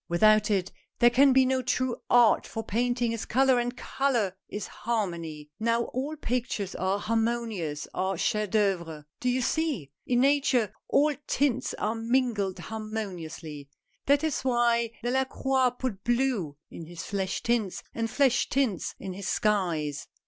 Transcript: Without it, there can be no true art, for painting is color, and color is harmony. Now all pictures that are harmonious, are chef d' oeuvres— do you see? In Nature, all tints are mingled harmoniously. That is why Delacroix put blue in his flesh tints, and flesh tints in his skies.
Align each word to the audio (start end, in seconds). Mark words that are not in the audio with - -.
Without 0.09 0.49
it, 0.49 0.71
there 0.97 1.11
can 1.11 1.31
be 1.31 1.45
no 1.45 1.61
true 1.61 1.97
art, 2.09 2.47
for 2.47 2.63
painting 2.63 3.11
is 3.11 3.23
color, 3.23 3.59
and 3.59 3.77
color 3.77 4.35
is 4.49 4.65
harmony. 4.65 5.51
Now 5.59 5.83
all 5.93 6.15
pictures 6.15 6.71
that 6.71 6.81
are 6.81 6.97
harmonious, 6.97 7.87
are 7.93 8.17
chef 8.17 8.49
d' 8.49 8.55
oeuvres— 8.55 9.03
do 9.21 9.29
you 9.29 9.41
see? 9.41 9.91
In 10.07 10.21
Nature, 10.21 10.73
all 10.89 11.13
tints 11.27 11.75
are 11.75 11.93
mingled 11.93 12.57
harmoniously. 12.57 13.69
That 14.07 14.23
is 14.23 14.41
why 14.41 14.89
Delacroix 15.03 15.69
put 15.77 16.03
blue 16.03 16.57
in 16.71 16.87
his 16.87 17.03
flesh 17.03 17.43
tints, 17.43 17.83
and 17.93 18.09
flesh 18.09 18.49
tints 18.49 18.95
in 18.99 19.13
his 19.13 19.27
skies. 19.27 20.07